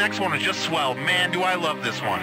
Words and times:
next 0.00 0.18
one 0.18 0.32
is 0.32 0.42
just 0.42 0.60
swell. 0.60 0.94
Man, 0.94 1.30
do 1.30 1.42
I 1.42 1.56
love 1.56 1.84
this 1.84 2.00
one. 2.00 2.22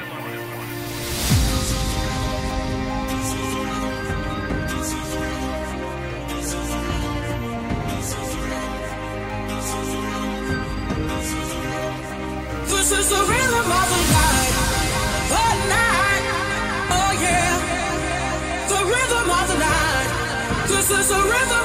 This 12.66 12.92
is 13.00 13.10
the 13.10 13.22
rhythm 13.32 13.72
of 13.80 13.88
the 13.94 14.02
night, 14.18 14.54
the 15.34 15.46
night, 15.76 16.24
oh 16.98 17.12
yeah. 17.22 17.54
The 18.74 18.82
rhythm 18.92 19.30
of 19.40 19.46
the 19.52 19.58
night. 19.60 20.68
This 20.68 20.90
is 20.90 21.10
the 21.10 21.22
rhythm. 21.22 21.57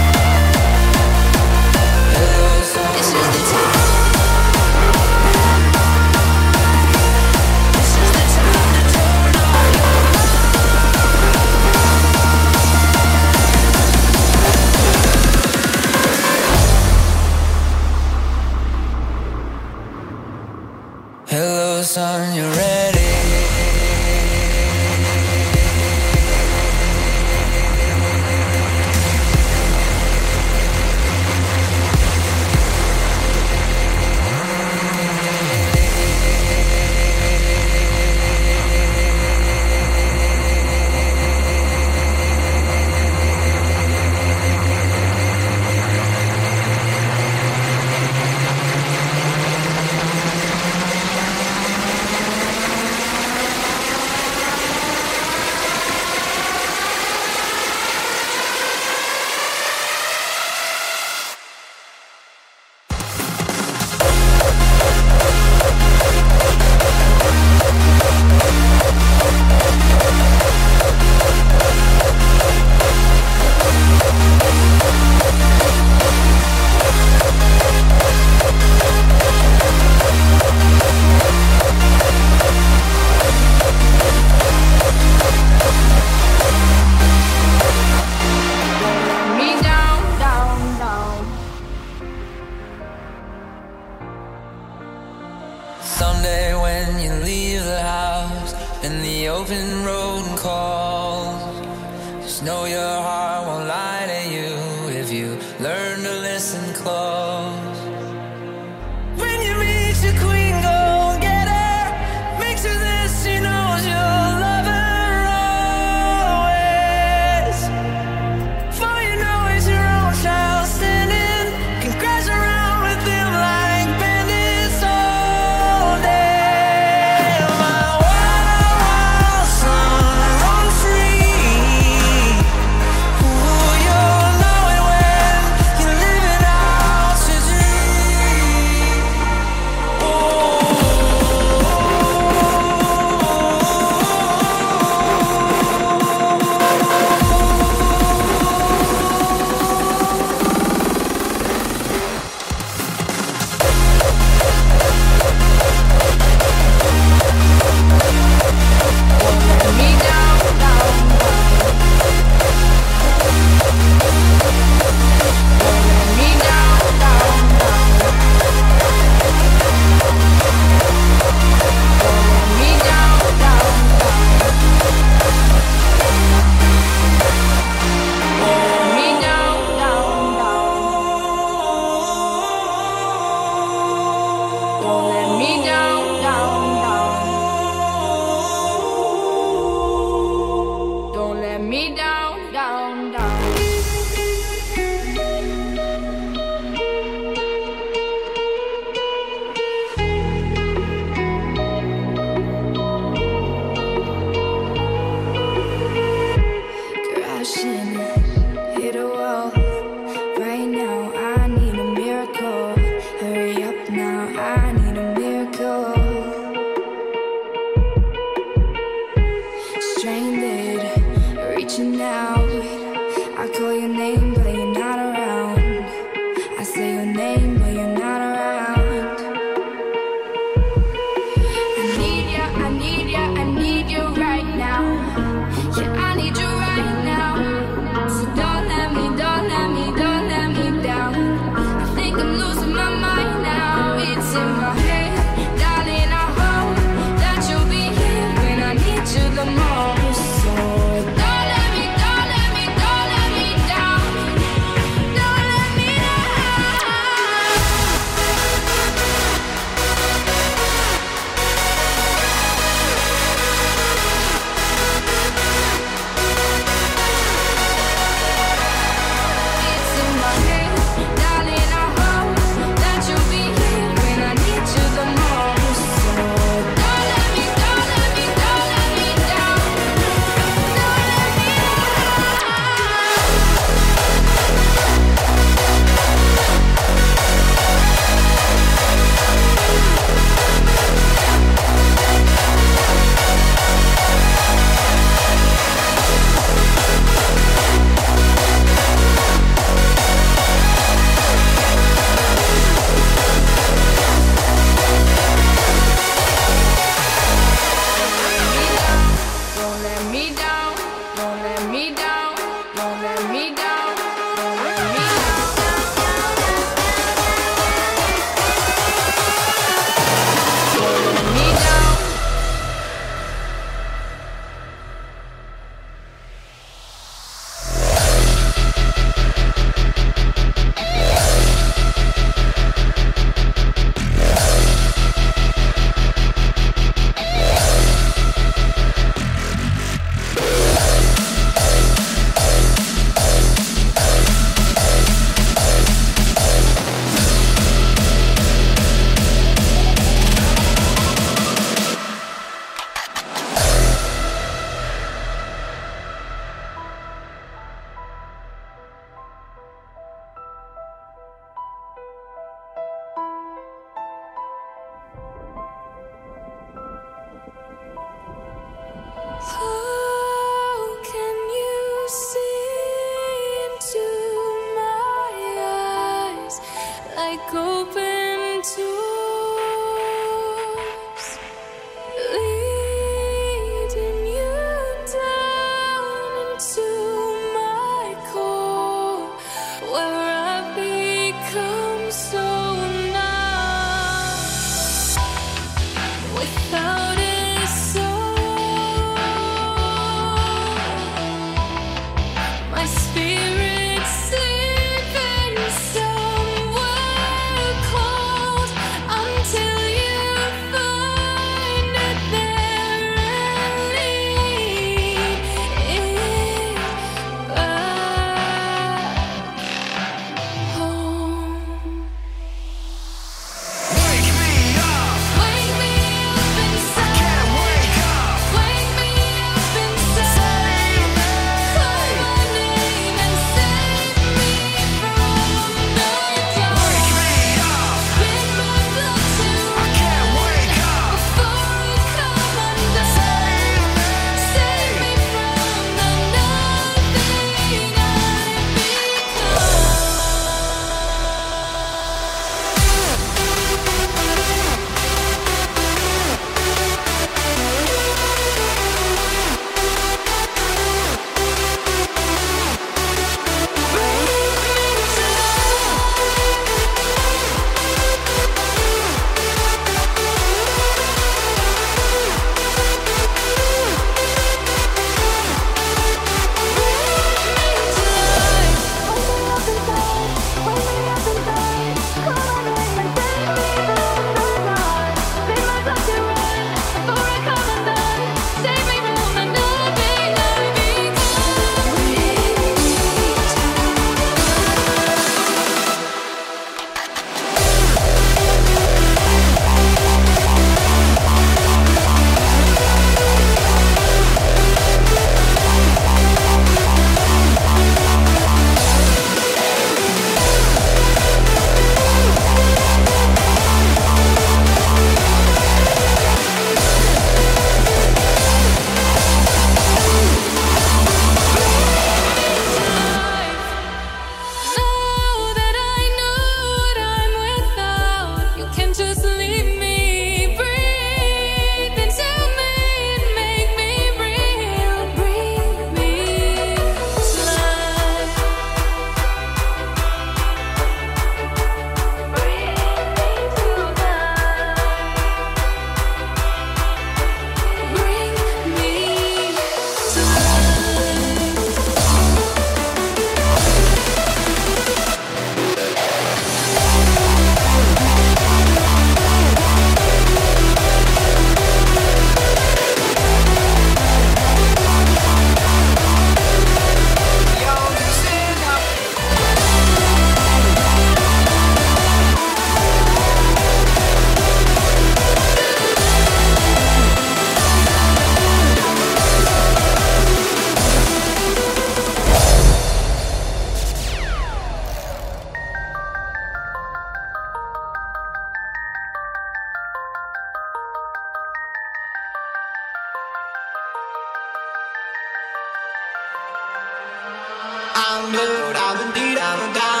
I'm 597.93 598.31
blue, 598.31 598.73
I'm 598.73 599.07
indeed, 599.07 599.37
I'm 599.37 599.73
down. 599.73 600.00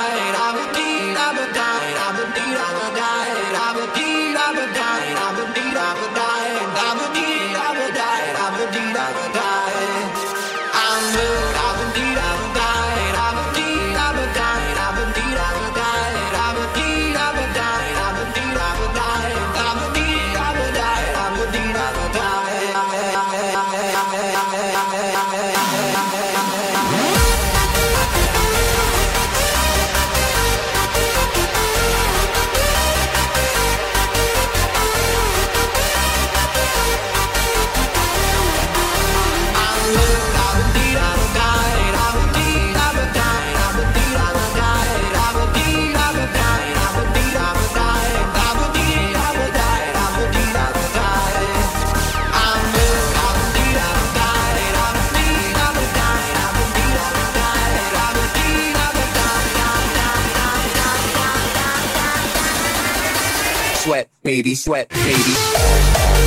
baby, 64.41 64.55
sweat, 64.55 64.89
baby. 64.89 66.20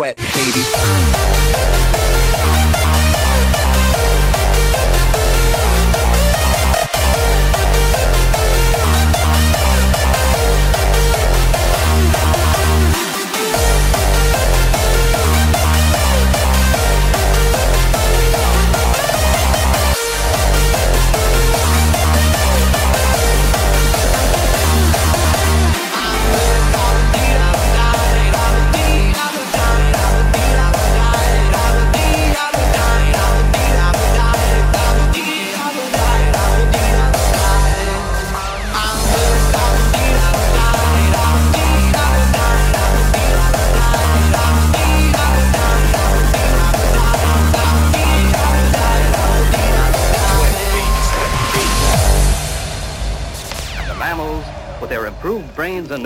sweat, 0.00 0.16
baby. 0.16 1.19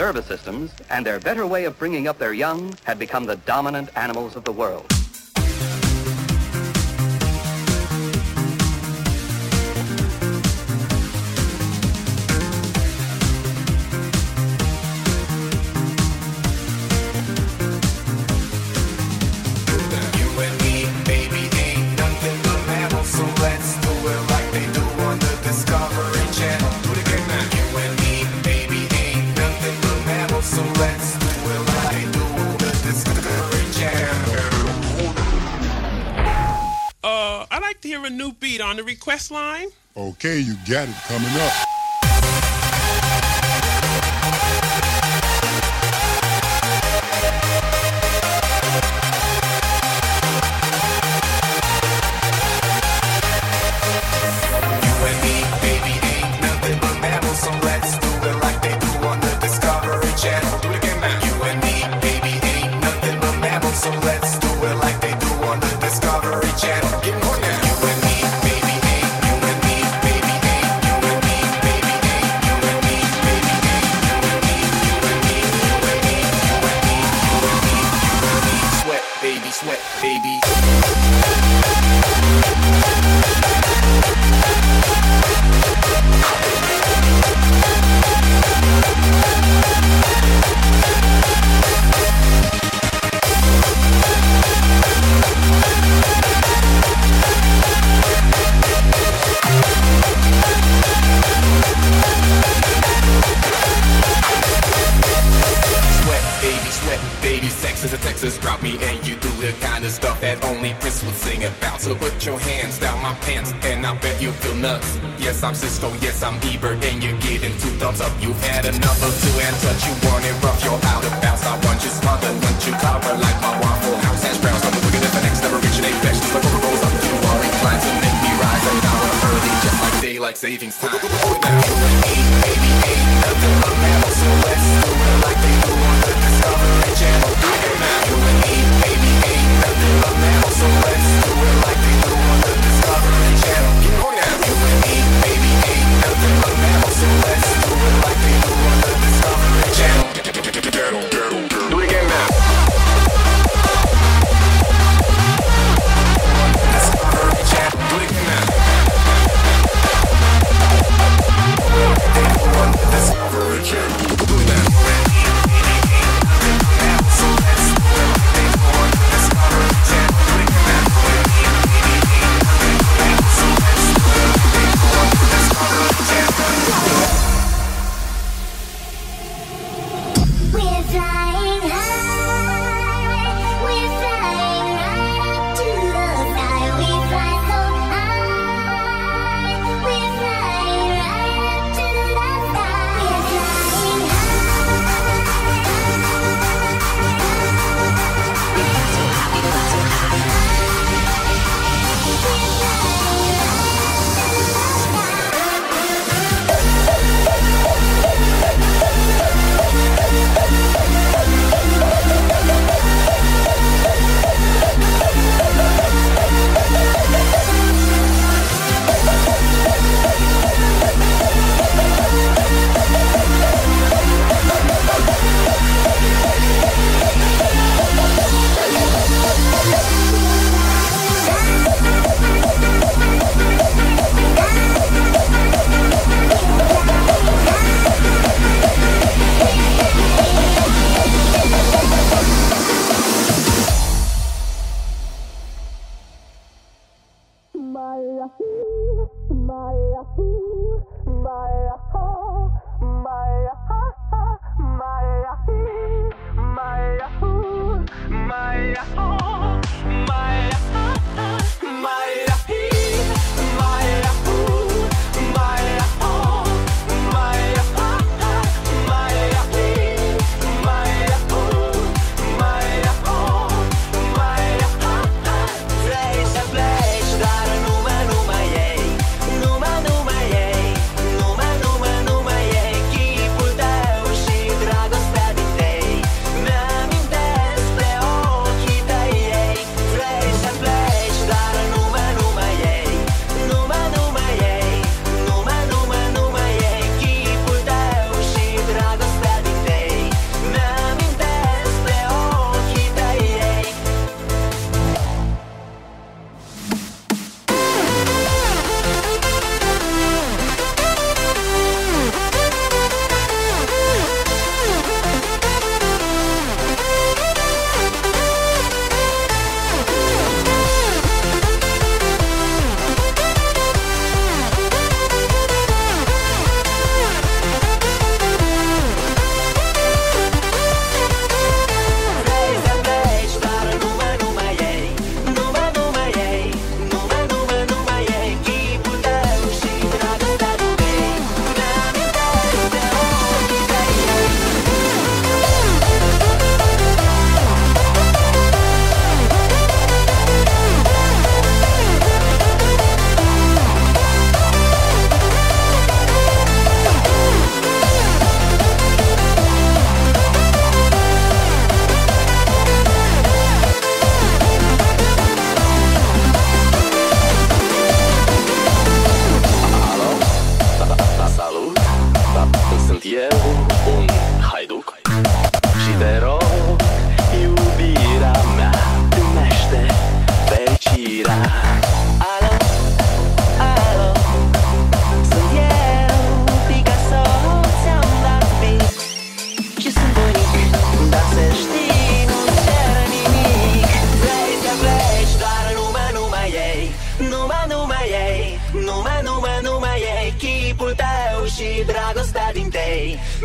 nervous 0.05 0.27
systems 0.27 0.71
and 0.91 1.07
their 1.07 1.19
better 1.19 1.47
way 1.47 1.65
of 1.65 1.79
bringing 1.79 2.09
up 2.09 2.19
their 2.19 2.35
young 2.35 2.77
had 2.85 2.99
become 2.99 3.25
the 3.25 3.37
dominant 3.47 3.89
animals 3.97 4.37
of 4.37 4.45
the 4.45 4.53
world. 4.53 4.94
hear 37.95 38.05
a 38.07 38.11
new 38.11 38.33
beat 38.33 38.61
on 38.61 38.77
the 38.77 38.83
request 38.83 39.31
line? 39.31 39.69
Okay, 39.97 40.41
you 40.41 40.55
got 40.69 40.89
it 40.89 40.97
coming 41.07 41.31
up. 41.41 41.64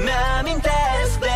Mi-amintesc 0.05 1.13
de 1.19 1.35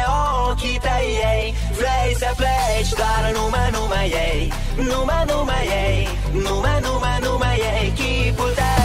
ochii 0.49 0.79
tăi 0.85 1.07
ei. 1.33 1.53
Vrei 1.79 2.15
să 2.17 2.29
pleci, 2.35 2.93
dar 3.01 3.31
numai, 3.35 3.69
numai 3.71 4.07
ei 4.27 4.53
Numai, 4.75 5.23
numai 5.27 5.65
ei 5.85 6.07
Numai, 6.31 6.79
numai, 6.81 7.19
numai 7.21 7.57
ei 7.81 7.93
Chipul 7.95 8.51
tău 8.55 8.82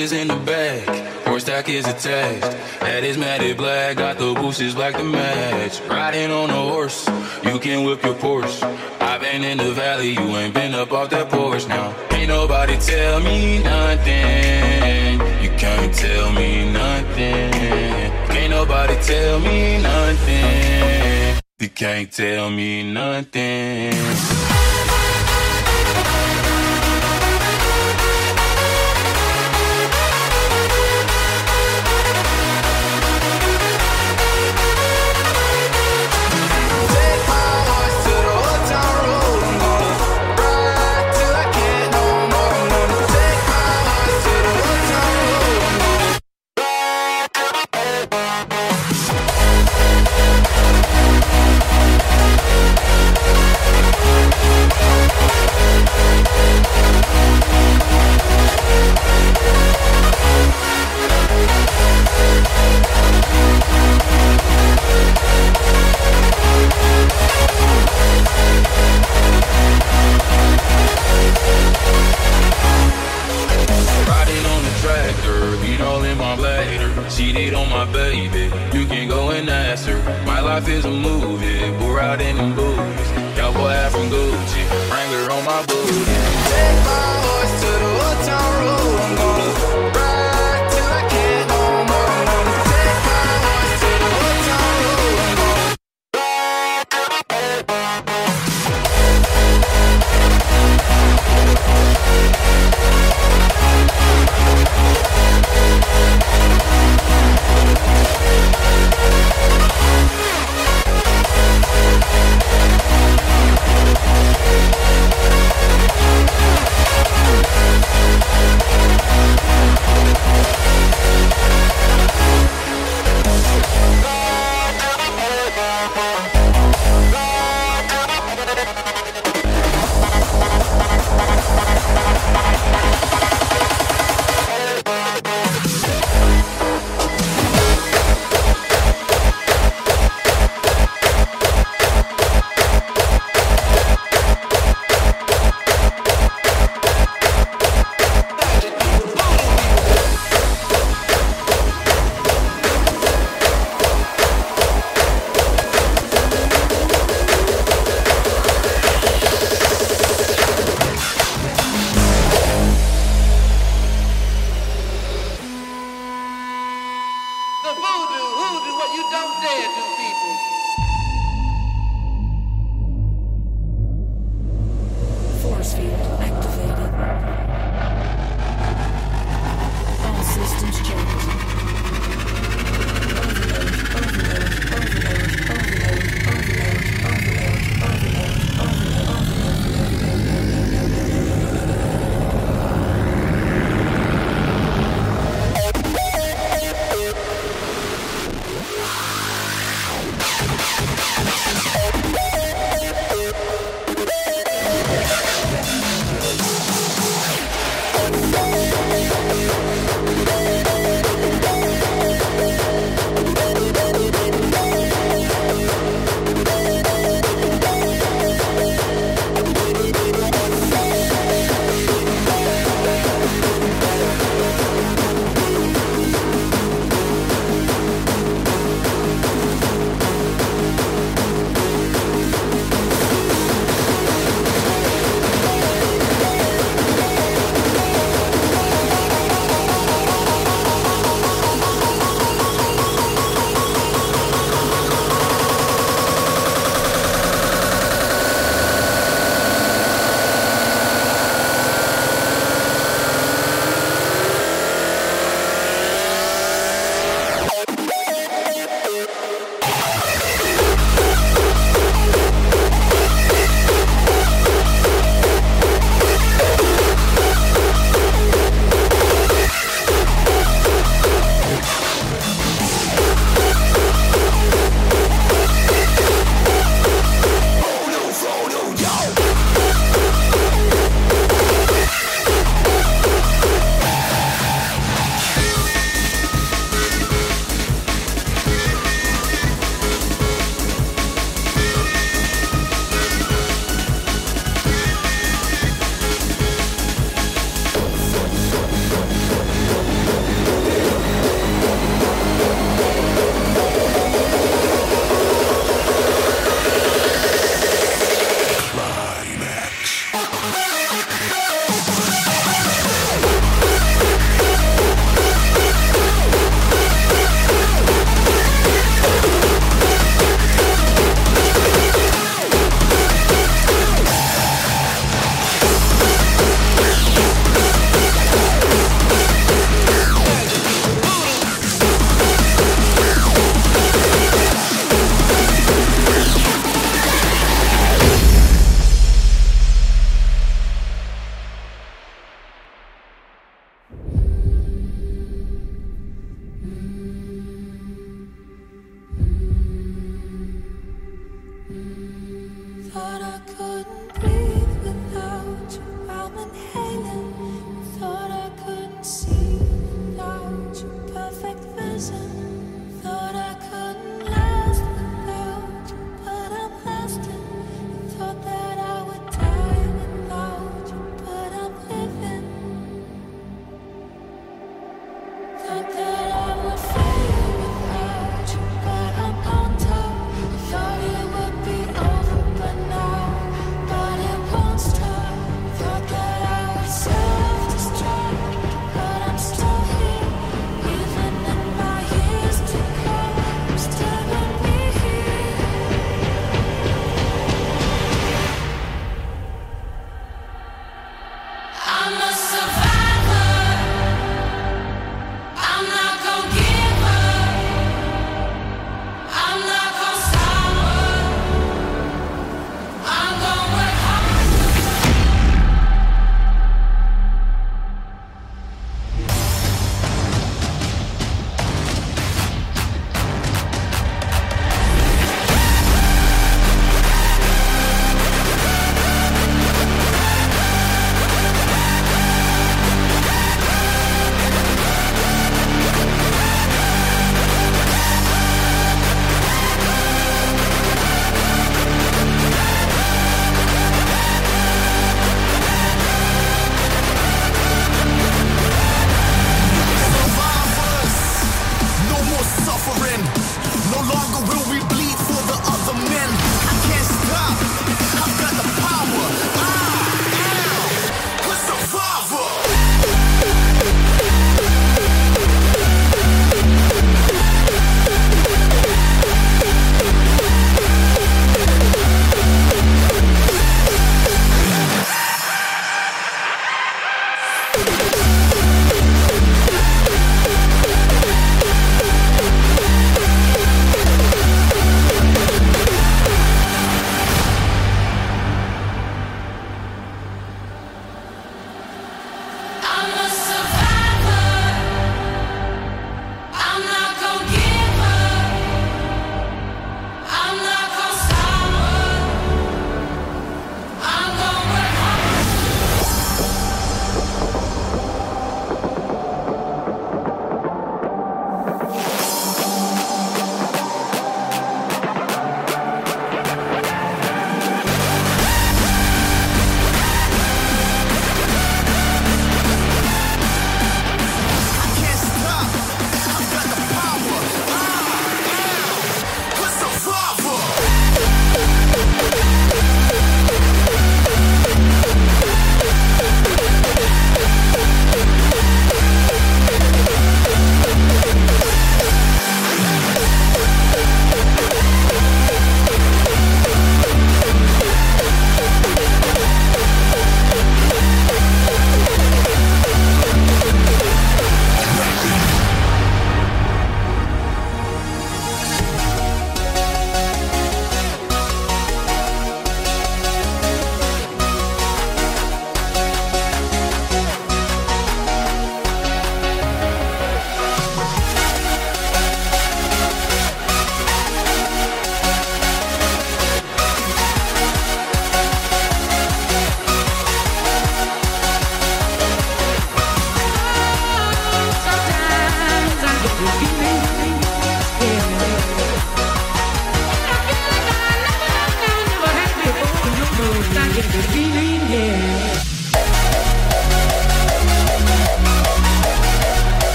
is 0.00 0.12
in 0.12 0.28
the 0.28 0.36
back. 0.36 0.86
Horse 1.26 1.42
stack 1.42 1.68
is 1.68 1.86
attached. 1.86 2.44
Head 2.82 3.18
matted 3.18 3.56
black. 3.58 3.96
Got 3.96 4.18
the 4.18 4.32
bushes 4.34 4.74
black 4.74 4.94
to 4.94 5.04
match. 5.04 5.80
Riding 5.82 6.30
on 6.30 6.48
a 6.48 6.62
horse. 6.72 7.06
You 7.44 7.58
can 7.58 7.84
whip 7.84 8.02
your 8.02 8.14
Porsche. 8.14 8.62
I've 9.00 9.20
been 9.20 9.44
in 9.44 9.58
the 9.58 9.72
valley. 9.72 10.12
You 10.12 10.26
ain't 10.40 10.54
been 10.54 10.74
up 10.74 10.92
off 10.92 11.10
that 11.10 11.28
porch 11.28 11.66
now. 11.68 11.94
Ain't 12.12 12.28
nobody 12.28 12.76
tell 12.78 13.20
me 13.20 13.62
nothing. 13.62 15.20
You 15.44 15.50
can't 15.58 15.94
tell 15.94 16.32
me 16.32 16.72
nothing. 16.72 17.52
Can't 18.32 18.50
nobody 18.50 18.96
tell 19.02 19.38
me 19.40 19.82
nothing. 19.82 21.42
You 21.58 21.68
can't 21.68 22.10
tell 22.10 22.50
me 22.50 22.90
nothing. 22.90 24.49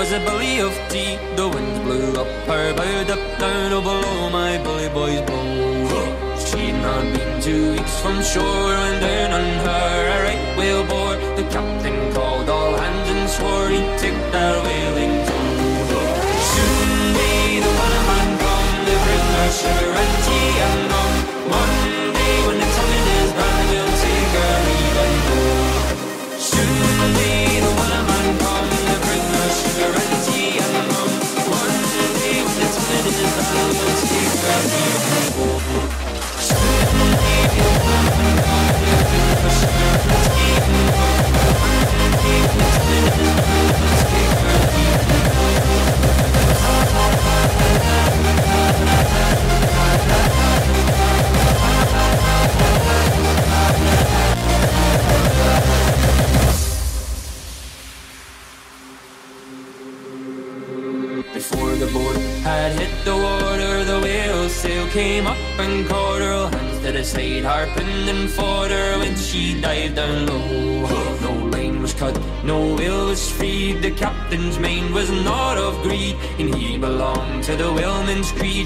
was 0.00 0.12
it? 0.12 0.29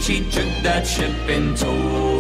She 0.05 0.21
took 0.21 0.45
that 0.63 0.87
ship 0.87 1.31
in 1.31 1.55
tow. 1.55 2.14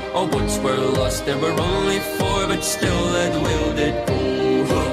Oh, 0.00 0.10
more. 0.10 0.14
All 0.14 0.26
boats 0.26 0.58
were 0.58 0.76
lost, 0.76 1.26
there 1.26 1.38
were 1.38 1.60
only 1.60 1.98
four, 1.98 2.46
but 2.46 2.62
still 2.62 3.04
that 3.12 3.34
will 3.42 3.74
did 3.74 4.06
go. 4.06 4.20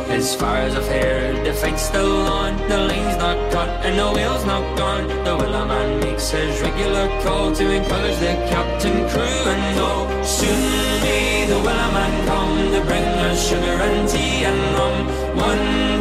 As 0.10 0.34
far 0.34 0.58
as 0.58 0.76
I've 0.76 0.88
heard, 0.88 1.46
the 1.46 1.54
fight's 1.54 1.84
still 1.84 2.26
on. 2.26 2.58
The 2.68 2.78
lane's 2.78 3.18
not 3.18 3.52
cut 3.52 3.70
and 3.86 4.00
the 4.00 4.12
wheel's 4.12 4.46
not 4.46 4.78
gone. 4.78 5.08
The 5.08 5.38
man 5.38 6.00
makes 6.00 6.32
his 6.32 6.60
regular 6.60 7.08
call 7.22 7.54
to 7.54 7.70
encourage 7.70 8.18
the 8.18 8.34
captain, 8.50 9.08
crew, 9.10 9.22
and 9.22 9.80
all. 9.80 10.24
Soon 10.24 10.60
may 11.02 11.46
the 11.46 11.60
man 11.62 12.28
come 12.28 12.72
to 12.72 12.82
bring 12.90 13.04
us 13.04 13.48
sugar 13.48 13.78
and 13.88 14.10
tea 14.10 14.46
and 14.46 14.62
rum. 14.78 15.08
One 15.38 15.97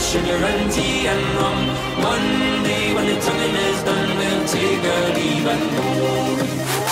sugar 0.00 0.40
and 0.50 0.72
tea 0.72 1.06
and 1.06 1.24
rum. 1.36 1.60
One 2.02 2.62
day 2.64 2.94
when 2.94 3.06
the 3.06 3.20
tonguing 3.20 3.56
is 3.68 3.82
done, 3.82 4.16
we'll 4.16 4.44
take 4.46 4.84
our 4.94 5.08
leave 5.14 5.46
and 5.46 5.64
go. 5.76 5.86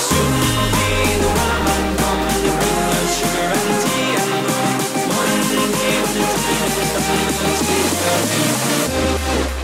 Soon 0.08 0.34
the 1.22 1.30
to 2.44 2.50
bring 2.60 2.80
us 2.96 3.10
sugar 3.18 3.48
and 3.58 3.70
tea 3.82 4.10
and 4.22 4.32
rum. 4.46 4.76
One 5.24 5.40
day 5.80 5.96
when 6.04 6.14
the 6.16 6.24
tonguing 6.32 6.74
is 6.82 6.90
done, 6.94 7.08
we'll 7.38 7.58
take 7.68 8.02
our 8.10 8.22
leave. 8.30 9.57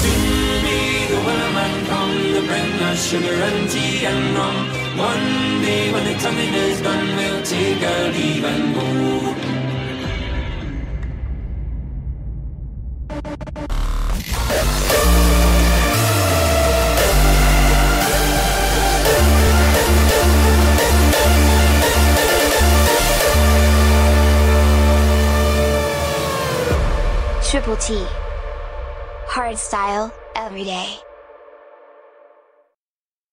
see 0.00 0.37
the 1.08 1.86
come 1.88 2.12
to 2.34 2.40
bring 2.46 2.72
us 2.88 3.10
sugar 3.10 3.32
and 3.32 3.70
tea 3.70 4.04
and 4.04 4.36
rum. 4.36 4.56
One 4.98 5.62
day 5.62 5.92
when 5.92 6.04
the 6.04 6.14
tonguing 6.18 6.54
is 6.54 6.80
done, 6.82 7.16
we'll 7.16 7.42
take 7.42 7.82
our 7.82 8.08
leave 8.12 8.44
and 8.44 8.74
go. 8.74 9.34
Triple 27.50 27.76
T. 27.76 28.04
Hard 29.26 29.56
style, 29.56 30.12
every 30.38 30.62
day. 30.62 31.07